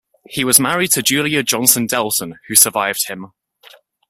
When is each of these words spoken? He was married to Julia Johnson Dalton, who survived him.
He 0.27 0.43
was 0.43 0.59
married 0.59 0.89
to 0.93 1.03
Julia 1.03 1.43
Johnson 1.43 1.85
Dalton, 1.85 2.39
who 2.47 2.55
survived 2.55 3.07
him. 3.07 3.33